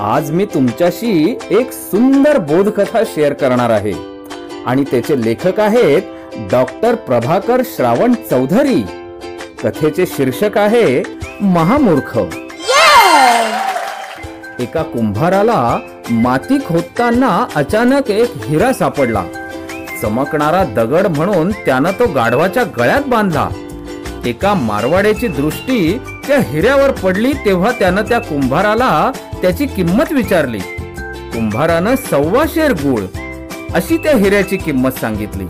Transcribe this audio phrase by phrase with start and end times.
[0.00, 3.94] आज मी तुमच्याशी एक सुंदर बोधकथा शेअर करणार आहे.
[4.66, 6.02] आणि त्याचे लेखक आहेत
[6.52, 8.84] डॉक्टर प्रभाकर श्रावण चौधरी.
[9.64, 11.02] कथेचे शीर्षक आहे
[11.40, 12.18] महामूर्ख.
[14.58, 15.78] एका कुंभाराला
[16.10, 19.24] माती खोदताना अचानक एक हिरा सापडला.
[20.02, 23.48] चमकणारा दगड म्हणून त्यानं तो गाढवाच्या गळ्यात बांधला.
[24.26, 29.10] एका मारवाड्याची दृष्टी त्या हिऱ्यावर पडली तेव्हा त्यानं त्या कुंभाराला
[29.42, 30.58] त्याची किंमत विचारली.
[31.32, 33.00] कुंभारानं सव्वा शेर गुळ
[33.74, 35.44] अशी त्या हिऱ्याची किंमत सांगितली.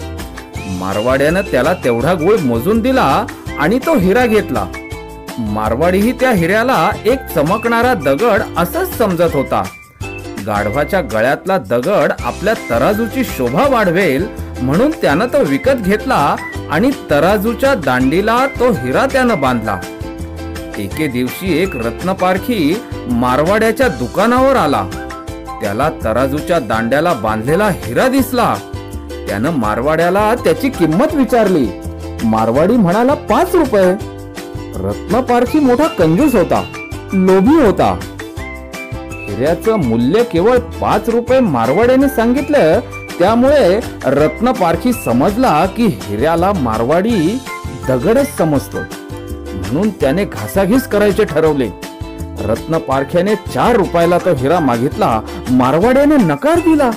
[0.67, 3.27] मारवाड्यानं त्याला तेवढा गुळ मोजून दिला
[3.59, 4.67] आणि तो हिरा घेतला.
[5.39, 9.63] मारवाडीही त्या हिऱ्याला एक चमकणारा दगड असंच समजत होता.
[10.47, 14.27] गाढवाच्या गळ्यातला दगड आपल्या तराजूची शोभा वाढवेल
[14.63, 16.37] म्हणून त्यानं तो विकत घेतला
[16.71, 19.81] आणि तराजूच्या दांडीला तो हिरा त्यानं बांधला.
[20.79, 24.87] एके दिवशी एक रत्नपारखी मारवाड्याच्या दुकानावर आला.
[25.63, 28.55] त्याला तराजूच्या दांड्याला बांधलेला हिरा दिसला.
[29.29, 31.69] त्यानं मारवाड्याला त्याची किंमत विचारली.
[32.25, 34.18] मारवाडी म्हणाला पाच रुपये.
[34.77, 36.63] रत्नपारखी मोठा कंजूस होता
[37.13, 37.99] लोभी होता.
[39.29, 42.81] हिऱ्याचं मूल्य केवळ पाच रुपये मारवाड्याने सांगितलं
[43.19, 47.39] त्यामुळे रत्नपारखी समजला की हिऱ्याला मारवाडी
[47.89, 48.79] दगडच समजतो.
[48.79, 51.69] म्हणून त्याने घासाघीस करायचे ठरवले.
[52.45, 56.91] रत्नपारख्याने चार रुपयाला तो हिरा मागितला मारवाड्याने नकार दिला.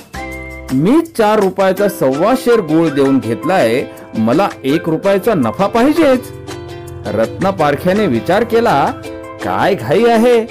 [0.72, 3.84] मी चार रुपयाचा सव्वा शेर गुळ देऊन घेतलाय
[4.18, 6.32] मला एक रुपयाचा नफा पाहिजेच.
[7.06, 8.92] रत्नपारख्याने विचार केला
[9.44, 10.46] काय घाई आहे?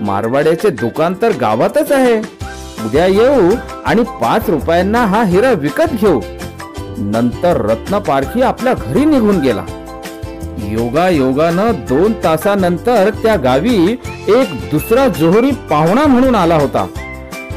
[0.00, 2.18] मारवाड्याचे दुकान तर गावातच आहे.
[2.84, 3.50] उद्या येऊ
[3.86, 6.20] आणि पाच रुपयांना हा हिरा विकत घेऊ.
[6.98, 9.64] नंतर रत्नपारखी आपल्या घरी निघून गेला.
[10.58, 13.96] योगा योगानं दोन तासानंतर त्या गावी
[14.28, 16.86] एक दुसरा जोहरी पाहुणा म्हणून आला होता.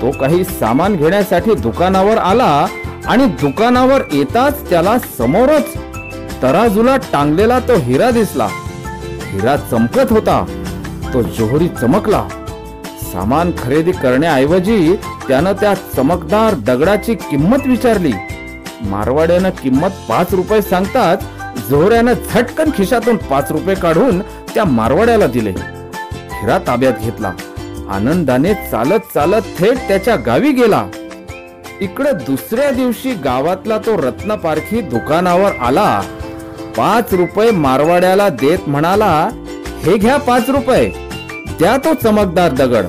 [0.02, 2.68] तो काही सामान घेण्यासाठी दुकानावर आला
[3.06, 5.94] आणि दुकानावर येताच त्याला समोरच
[6.45, 8.47] तराजूला टांगलेला तो हिरा दिसला.
[9.31, 10.45] हिरा चमकत होता.
[11.13, 12.28] तो जोहरी चमकला.
[13.03, 18.13] सामान खरेदी करण्याऐवजी त्यानं त्या चमकदार दगडाची किंमत विचारली.
[18.81, 21.23] मारवाड्यानं किंमत पाच रुपये सांगताच
[21.69, 25.51] जोहऱ्यानं झटकन खिशातून पाच रुपये काढून त्या मारवाड्याला दिले.
[26.31, 27.33] हिरा ताब्यात घेतला.
[27.89, 30.85] आनंदाने चालत चालत थेट त्याच्या गावी गेला.
[31.81, 36.01] इकडे दुसऱ्या दिवशी गावातला तो रत्नपारखी दुकानावर आला.
[36.78, 39.12] पाच रुपये मारवाड्याला देत म्हणाला
[39.84, 40.86] हे घ्या पाच रुपये
[41.59, 42.86] द्या तो चमकदार दगड.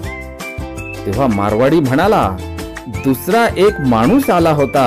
[1.06, 2.28] तेव्हा मारवाडी म्हणाला
[3.04, 4.86] दुसरा एक माणूस आला होता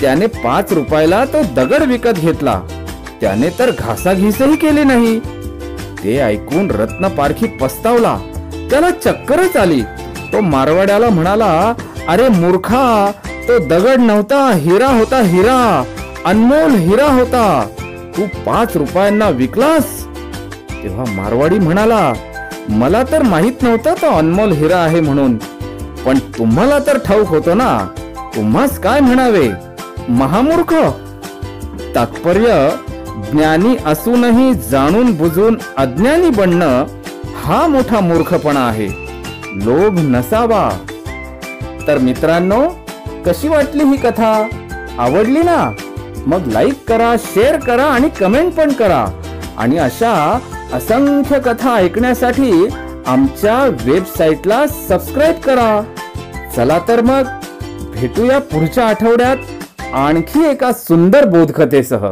[0.00, 2.60] त्याने पाच रुपयाला तो दगड विकत घेतला.
[3.20, 5.18] त्याने तर घासाघिसही केली नाही.
[6.04, 8.16] ते ऐकून रत्न पारखी पस्तावला.
[8.70, 9.80] त्याला चक्करच आली.
[10.32, 11.72] तो मारवाड्याला म्हणाला
[12.08, 13.10] अरे मूर्खा
[13.48, 15.82] तो दगड नव्हता हिरा होता हिरा
[16.26, 17.44] अनमोल हिरा होता.
[18.16, 20.06] तू पाच रुपयांना विकलास?
[20.82, 22.12] तेव्हा मारवाडी म्हणाला
[22.68, 25.36] मला तर माहीत नव्हतं तो अनमोल हिरा आहे म्हणून.
[26.06, 27.88] पण तुम्हाला तर ठाऊक होतो ना
[28.36, 29.50] तुम्हास काय म्हणावे?
[30.08, 30.74] महामूर्ख!
[31.94, 32.70] तात्पर्य
[33.32, 36.84] ज्ञानी असूनही जाणून बुजून अज्ञानी बनणं
[37.44, 38.88] हा मोठा मूर्खपणा आहे.
[39.64, 40.70] लोभ नसावा.
[41.86, 42.68] तर मित्रांनो
[43.26, 44.48] कशी वाटली ही कथा?
[44.98, 45.72] आवडली ना?
[46.26, 49.06] मग लाईक करा शेअर करा आणि कमेंट पण करा.
[49.58, 50.38] आणि अशा
[50.72, 52.66] असंख्य कथा ऐकण्यासाठी
[53.06, 55.82] आमच्या वेबसाईटला सबस्क्राईब करा.
[56.56, 57.22] चला तर मग
[57.92, 59.36] भेटूया पुढच्या आठवड्यात
[59.94, 62.10] आणखी एका सुंदर बोधकथेसह.